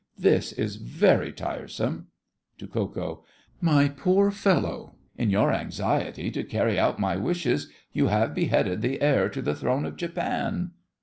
this 0.17 0.51
is 0.53 0.77
very 0.77 1.31
tiresome. 1.31 2.07
(To 2.57 2.65
Ko 2.65 2.87
Ko.) 2.87 3.23
My 3.61 3.87
poor 3.87 4.31
fellow, 4.31 4.95
in 5.15 5.29
your 5.29 5.51
anxiety 5.53 6.31
to 6.31 6.43
carry 6.43 6.79
out 6.79 6.97
my 6.97 7.15
wishes 7.17 7.69
you 7.93 8.07
have 8.07 8.33
beheaded 8.33 8.81
the 8.81 8.99
heir 8.99 9.29
to 9.29 9.43
the 9.43 9.53
throne 9.53 9.85
of 9.85 9.97
Japan! 9.97 10.71